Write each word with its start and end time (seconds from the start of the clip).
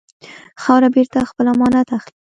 خاوره 0.61 0.89
بېرته 0.95 1.17
خپل 1.29 1.45
امانت 1.53 1.87
اخلي. 1.97 2.15